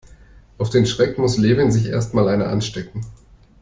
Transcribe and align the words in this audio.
Auf 0.57 0.71
den 0.71 0.87
Schreck 0.87 1.19
muss 1.19 1.37
Levin 1.37 1.71
sich 1.71 1.85
erst 1.89 2.15
mal 2.15 2.27
eine 2.27 2.47
anstecken. 2.47 3.05